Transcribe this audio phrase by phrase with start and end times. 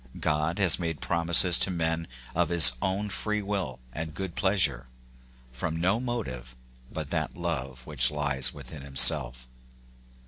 [0.19, 4.87] God has made promises to men of his own free will and good pleasure,
[5.53, 6.55] from no motive
[6.91, 9.47] but that love which lies within himself.